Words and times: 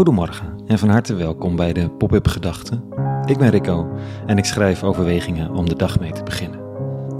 Goedemorgen 0.00 0.58
en 0.66 0.78
van 0.78 0.88
harte 0.88 1.14
welkom 1.14 1.56
bij 1.56 1.72
de 1.72 1.90
Pop-up 1.90 2.28
Gedachten. 2.28 2.84
Ik 3.24 3.38
ben 3.38 3.50
Rico 3.50 3.88
en 4.26 4.38
ik 4.38 4.44
schrijf 4.44 4.82
overwegingen 4.82 5.50
om 5.50 5.68
de 5.68 5.76
dag 5.76 6.00
mee 6.00 6.12
te 6.12 6.22
beginnen. 6.22 6.60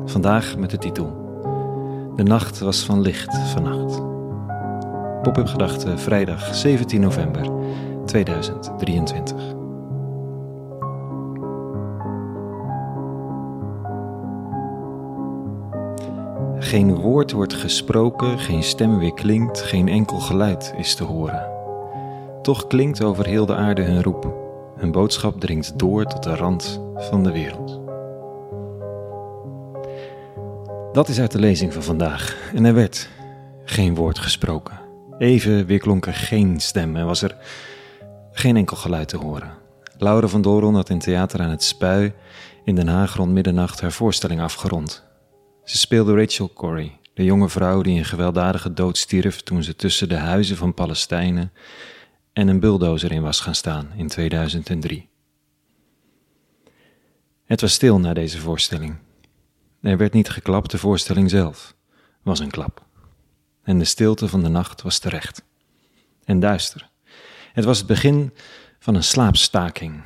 Vandaag 0.04 0.56
met 0.58 0.70
de 0.70 0.78
titel 0.78 1.06
De 2.16 2.22
nacht 2.22 2.58
was 2.58 2.84
van 2.84 3.00
licht 3.00 3.38
vannacht. 3.38 4.02
Pop-up 5.22 5.46
Gedachten 5.46 5.98
vrijdag 5.98 6.54
17 6.54 7.00
november 7.00 7.50
2023. 8.06 9.36
Geen 16.58 16.94
woord 16.94 17.32
wordt 17.32 17.54
gesproken, 17.54 18.38
geen 18.38 18.62
stem 18.62 18.98
weer 18.98 19.14
klinkt, 19.14 19.60
geen 19.60 19.88
enkel 19.88 20.18
geluid 20.18 20.74
is 20.76 20.94
te 20.94 21.04
horen. 21.04 21.59
Toch 22.42 22.66
klinkt 22.66 23.02
over 23.02 23.26
heel 23.26 23.46
de 23.46 23.54
aarde 23.54 23.82
hun 23.82 24.02
roep. 24.02 24.34
Hun 24.76 24.92
boodschap 24.92 25.40
dringt 25.40 25.78
door 25.78 26.04
tot 26.04 26.22
de 26.22 26.36
rand 26.36 26.82
van 26.96 27.22
de 27.22 27.32
wereld. 27.32 27.80
Dat 30.92 31.08
is 31.08 31.20
uit 31.20 31.32
de 31.32 31.38
lezing 31.38 31.72
van 31.72 31.82
vandaag. 31.82 32.50
En 32.54 32.64
er 32.64 32.74
werd 32.74 33.08
geen 33.64 33.94
woord 33.94 34.18
gesproken. 34.18 34.80
Even 35.18 35.66
weer 35.66 35.78
klonk 35.78 36.06
er 36.06 36.14
geen 36.14 36.60
stem 36.60 36.96
en 36.96 37.06
was 37.06 37.22
er 37.22 37.36
geen 38.32 38.56
enkel 38.56 38.76
geluid 38.76 39.08
te 39.08 39.16
horen. 39.16 39.50
Laura 39.98 40.26
van 40.26 40.42
Doron 40.42 40.74
had 40.74 40.90
in 40.90 40.98
theater 40.98 41.40
aan 41.40 41.50
het 41.50 41.62
Spui 41.62 42.12
in 42.64 42.74
Den 42.74 42.88
Haag 42.88 43.14
rond 43.14 43.32
middernacht 43.32 43.80
haar 43.80 43.92
voorstelling 43.92 44.40
afgerond. 44.40 45.04
Ze 45.64 45.78
speelde 45.78 46.14
Rachel 46.14 46.52
Corrie, 46.52 46.98
de 47.14 47.24
jonge 47.24 47.48
vrouw 47.48 47.82
die 47.82 47.98
een 47.98 48.04
gewelddadige 48.04 48.72
dood 48.72 48.98
stierf 48.98 49.40
toen 49.40 49.62
ze 49.62 49.76
tussen 49.76 50.08
de 50.08 50.16
huizen 50.16 50.56
van 50.56 50.74
Palestijnen 50.74 51.52
en 52.32 52.48
een 52.48 52.60
bulldozer 52.60 53.12
in 53.12 53.22
was 53.22 53.40
gaan 53.40 53.54
staan 53.54 53.92
in 53.96 54.08
2003. 54.08 55.08
Het 57.44 57.60
was 57.60 57.72
stil 57.72 57.98
na 57.98 58.14
deze 58.14 58.38
voorstelling. 58.38 58.96
Er 59.80 59.96
werd 59.96 60.12
niet 60.12 60.28
geklapt, 60.28 60.70
de 60.70 60.78
voorstelling 60.78 61.30
zelf 61.30 61.74
was 62.22 62.38
een 62.38 62.50
klap. 62.50 62.84
En 63.62 63.78
de 63.78 63.84
stilte 63.84 64.28
van 64.28 64.42
de 64.42 64.48
nacht 64.48 64.82
was 64.82 64.98
terecht. 64.98 65.44
En 66.24 66.40
duister. 66.40 66.90
Het 67.52 67.64
was 67.64 67.78
het 67.78 67.86
begin 67.86 68.32
van 68.78 68.94
een 68.94 69.04
slaapstaking. 69.04 70.02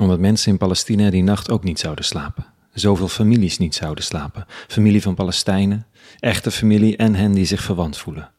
Omdat 0.00 0.18
mensen 0.18 0.52
in 0.52 0.58
Palestina 0.58 1.10
die 1.10 1.22
nacht 1.22 1.50
ook 1.50 1.64
niet 1.64 1.78
zouden 1.78 2.04
slapen. 2.04 2.46
Zoveel 2.72 3.08
families 3.08 3.58
niet 3.58 3.74
zouden 3.74 4.04
slapen. 4.04 4.46
Familie 4.68 5.02
van 5.02 5.14
Palestijnen, 5.14 5.86
echte 6.18 6.50
familie 6.50 6.96
en 6.96 7.14
hen 7.14 7.32
die 7.32 7.44
zich 7.44 7.62
verwant 7.62 7.96
voelen. 7.98 8.30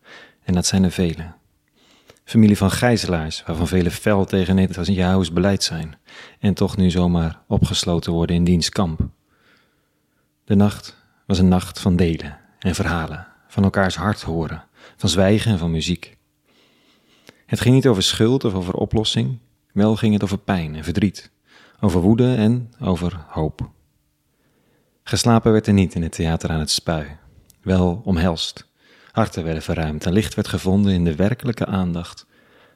En 0.44 0.53
dat 0.53 0.66
zijn 0.66 0.83
er 0.83 0.91
vele. 0.91 1.33
Familie 2.23 2.57
van 2.57 2.71
gijzelaars, 2.71 3.43
waarvan 3.45 3.67
vele 3.67 3.91
fel 3.91 4.25
tegen 4.25 4.55
Netanyahu's 4.55 5.33
beleid 5.33 5.63
zijn. 5.63 5.97
En 6.39 6.53
toch 6.53 6.77
nu 6.77 6.89
zomaar 6.89 7.39
opgesloten 7.47 8.11
worden 8.11 8.35
in 8.35 8.43
diens 8.43 8.69
kamp. 8.69 9.07
De 10.45 10.55
nacht 10.55 10.97
was 11.25 11.39
een 11.39 11.47
nacht 11.47 11.79
van 11.79 11.95
delen 11.95 12.38
en 12.59 12.75
verhalen, 12.75 13.27
van 13.47 13.63
elkaars 13.63 13.95
hart 13.95 14.21
horen, 14.21 14.63
van 14.97 15.09
zwijgen 15.09 15.51
en 15.51 15.57
van 15.57 15.71
muziek. 15.71 16.17
Het 17.45 17.61
ging 17.61 17.75
niet 17.75 17.88
over 17.88 18.03
schuld 18.03 18.44
of 18.44 18.53
over 18.53 18.73
oplossing, 18.73 19.39
wel 19.71 19.95
ging 19.95 20.13
het 20.13 20.23
over 20.23 20.38
pijn 20.38 20.75
en 20.75 20.83
verdriet, 20.83 21.31
over 21.79 22.01
woede 22.01 22.35
en 22.35 22.73
over 22.79 23.25
hoop. 23.27 23.69
Geslapen 25.03 25.51
werd 25.51 25.67
er 25.67 25.73
niet 25.73 25.95
in 25.95 26.03
het 26.03 26.11
theater 26.11 26.49
aan 26.49 26.59
het 26.59 26.71
spui, 26.71 27.17
wel 27.61 28.01
omhelst. 28.05 28.71
Harten 29.14 29.44
werden 29.44 29.64
verruimd 29.64 30.06
en 30.06 30.14
licht 30.14 30.33
werd 30.33 30.47
gevonden 30.47 30.94
in 30.94 31.03
de 31.03 31.16
werkelijke 31.16 31.66
aandacht 31.66 32.25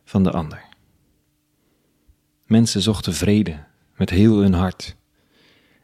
van 0.05 0.23
de 0.23 0.31
ander. 0.31 0.63
Mensen 2.45 2.81
zochten 2.81 3.13
vrede 3.13 3.63
met 3.95 4.09
heel 4.09 4.37
hun 4.37 4.53
hart 4.53 4.95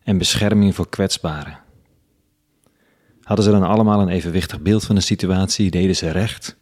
en 0.03 0.17
bescherming 0.17 0.75
voor 0.75 0.89
kwetsbaren. 0.89 1.59
Hadden 3.21 3.45
ze 3.45 3.51
dan 3.51 3.63
allemaal 3.63 4.01
een 4.01 4.09
evenwichtig 4.09 4.61
beeld 4.61 4.83
van 4.83 4.95
de 4.95 5.01
situatie, 5.01 5.71
deden 5.71 5.95
ze 5.95 6.11
recht. 6.11 6.57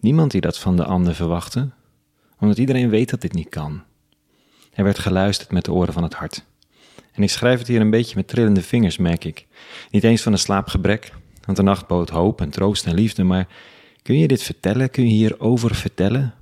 Niemand 0.00 0.30
die 0.30 0.40
dat 0.40 0.58
van 0.58 0.76
de 0.76 0.84
ander 0.84 1.14
verwachtte, 1.14 1.70
omdat 2.38 2.58
iedereen 2.58 2.88
weet 2.88 3.10
dat 3.10 3.20
dit 3.20 3.32
niet 3.32 3.48
kan. 3.48 3.82
Er 4.72 4.84
werd 4.84 4.98
geluisterd 4.98 5.52
met 5.52 5.64
de 5.64 5.72
oren 5.72 5.92
van 5.92 6.02
het 6.02 6.14
hart. 6.14 6.44
En 7.12 7.22
ik 7.22 7.30
schrijf 7.30 7.58
het 7.58 7.68
hier 7.68 7.80
een 7.80 7.90
beetje 7.90 8.16
met 8.16 8.28
trillende 8.28 8.62
vingers, 8.62 8.96
merk 8.96 9.24
ik. 9.24 9.46
Niet 9.90 10.04
eens 10.04 10.22
van 10.22 10.32
een 10.32 10.38
slaapgebrek, 10.38 11.12
want 11.44 11.56
de 11.56 11.62
nacht 11.62 11.86
bood 11.86 12.10
hoop 12.10 12.40
en 12.40 12.50
troost 12.50 12.86
en 12.86 12.94
liefde, 12.94 13.24
maar 13.24 13.48
kun 14.02 14.18
je 14.18 14.28
dit 14.28 14.42
vertellen? 14.42 14.90
Kun 14.90 15.04
je 15.04 15.10
hierover 15.10 15.74
vertellen? 15.74 16.34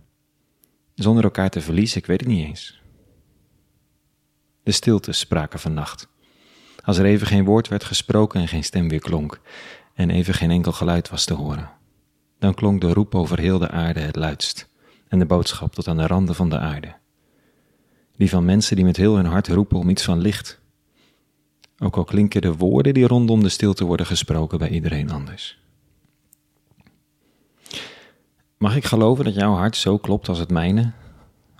Zonder 0.95 1.25
elkaar 1.25 1.51
te 1.51 1.61
verliezen, 1.61 1.99
ik 1.99 2.07
weet 2.07 2.21
het 2.21 2.29
niet 2.29 2.47
eens. 2.47 2.81
De 4.63 4.73
stilte 4.73 5.13
spraken 5.13 5.59
van 5.59 5.75
nacht. 5.75 6.09
Als 6.85 6.99
er 6.99 7.05
even 7.05 7.27
geen 7.27 7.45
woord 7.45 7.69
werd 7.69 7.85
gesproken 7.85 8.41
en 8.41 8.49
geen 8.49 8.65
stem 8.65 8.89
weer 8.89 9.01
klonk, 9.01 9.41
en 9.95 10.11
even 10.11 10.35
geen 10.35 10.51
enkel 10.51 10.73
geluid 10.73 11.11
was 11.11 11.25
te 11.25 11.35
horen, 11.35 11.71
dan 12.39 12.55
klonk 12.55 12.81
de 12.81 12.93
roep 12.93 13.15
over 13.15 13.39
heel 13.39 13.59
de 13.59 13.71
aarde 13.71 14.01
het 14.01 14.17
luidst, 14.17 14.69
en 15.09 15.19
de 15.19 15.27
boodschap 15.27 15.75
tot 15.75 15.89
aan 15.89 15.97
de 15.97 16.07
randen 16.07 16.35
van 16.35 16.49
de 16.49 16.59
aarde. 16.59 16.95
Die 18.17 18.31
van 18.31 18.45
mensen 18.45 18.77
die 18.77 18.85
met 18.85 18.97
heel 18.97 19.17
hun 19.17 19.27
hart 19.27 19.49
roepen 19.49 19.79
om 19.79 19.89
iets 19.89 20.05
van 20.05 20.21
licht, 20.21 20.61
ook 21.83 21.97
al 21.97 22.05
klinken 22.05 22.41
de 22.41 22.55
woorden 22.55 22.95
die 22.95 23.07
rondom 23.07 23.43
de 23.43 23.49
stilte 23.49 23.85
worden 23.85 24.07
gesproken 24.07 24.59
bij 24.59 24.69
iedereen 24.69 25.11
anders. 25.11 25.59
Mag 28.57 28.77
ik 28.77 28.85
geloven 28.85 29.25
dat 29.25 29.35
jouw 29.35 29.53
hart 29.53 29.77
zo 29.77 29.99
klopt 29.99 30.29
als 30.29 30.39
het 30.39 30.51
mijne? 30.51 30.93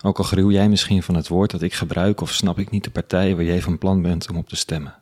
Ook 0.01 0.17
al 0.17 0.23
gruw 0.23 0.51
jij 0.51 0.69
misschien 0.69 1.03
van 1.03 1.15
het 1.15 1.27
woord 1.27 1.51
dat 1.51 1.61
ik 1.61 1.73
gebruik 1.73 2.21
of 2.21 2.33
snap 2.33 2.59
ik 2.59 2.69
niet 2.69 2.83
de 2.83 2.89
partij 2.89 3.35
waar 3.35 3.45
jij 3.45 3.61
van 3.61 3.77
plan 3.77 4.01
bent 4.01 4.29
om 4.29 4.37
op 4.37 4.47
te 4.47 4.55
stemmen. 4.55 4.95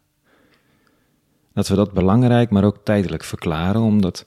Dat 1.54 1.68
we 1.68 1.76
dat 1.76 1.94
belangrijk, 1.94 2.50
maar 2.50 2.64
ook 2.64 2.78
tijdelijk 2.84 3.24
verklaren, 3.24 3.82
omdat 3.82 4.26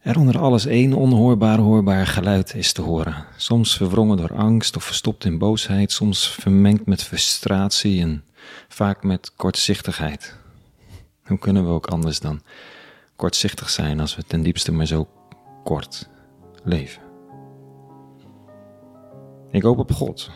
er 0.00 0.18
onder 0.18 0.38
alles 0.38 0.66
één 0.66 0.92
onhoorbaar 0.92 1.58
hoorbaar 1.58 2.06
geluid 2.06 2.54
is 2.54 2.72
te 2.72 2.82
horen. 2.82 3.24
Soms 3.36 3.76
verwrongen 3.76 4.16
door 4.16 4.34
angst 4.34 4.76
of 4.76 4.84
verstopt 4.84 5.24
in 5.24 5.38
boosheid, 5.38 5.92
soms 5.92 6.28
vermengd 6.30 6.86
met 6.86 7.02
frustratie 7.02 8.00
en 8.00 8.24
vaak 8.68 9.02
met 9.02 9.32
kortzichtigheid. 9.36 10.36
Hoe 11.26 11.38
kunnen 11.38 11.64
we 11.64 11.70
ook 11.70 11.86
anders 11.86 12.20
dan 12.20 12.40
kortzichtig 13.16 13.70
zijn 13.70 14.00
als 14.00 14.16
we 14.16 14.22
ten 14.22 14.42
diepste 14.42 14.72
maar 14.72 14.86
zo 14.86 15.08
kort 15.64 16.08
leven? 16.62 17.02
Ik 19.50 19.62
hoop 19.62 19.78
op 19.78 19.92
God. 19.92 20.30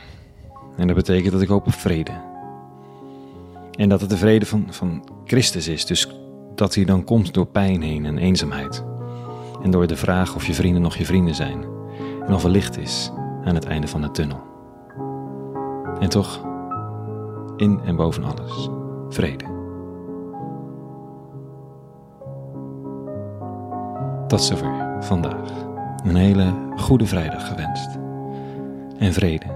En 0.76 0.86
dat 0.86 0.96
betekent 0.96 1.32
dat 1.32 1.42
ik 1.42 1.48
hoop 1.48 1.66
op 1.66 1.72
vrede. 1.72 2.12
En 3.70 3.88
dat 3.88 4.00
het 4.00 4.10
de 4.10 4.16
vrede 4.16 4.46
van, 4.46 4.66
van 4.70 5.08
Christus 5.24 5.68
is, 5.68 5.86
dus 5.86 6.08
dat 6.54 6.74
hij 6.74 6.84
dan 6.84 7.04
komt 7.04 7.34
door 7.34 7.46
pijn 7.46 7.82
heen 7.82 8.06
en 8.06 8.18
eenzaamheid. 8.18 8.84
En 9.62 9.70
door 9.70 9.86
de 9.86 9.96
vraag 9.96 10.34
of 10.34 10.46
je 10.46 10.54
vrienden 10.54 10.82
nog 10.82 10.96
je 10.96 11.04
vrienden 11.04 11.34
zijn. 11.34 11.64
En 12.26 12.34
of 12.34 12.44
er 12.44 12.50
licht 12.50 12.78
is 12.78 13.10
aan 13.44 13.54
het 13.54 13.64
einde 13.64 13.86
van 13.88 14.00
de 14.00 14.10
tunnel. 14.10 14.42
En 16.00 16.08
toch 16.08 16.49
in 17.60 17.80
en 17.84 17.96
boven 17.96 18.24
alles 18.24 18.68
vrede. 19.08 19.44
Tot 24.26 24.42
zover 24.42 24.96
vandaag. 25.00 25.50
Een 26.04 26.16
hele 26.16 26.52
goede 26.76 27.06
vrijdag 27.06 27.48
gewenst. 27.48 27.98
En 28.98 29.12
vrede 29.12 29.46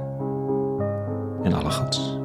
en 1.43 1.53
alle 1.53 1.70
goeds. 1.70 2.23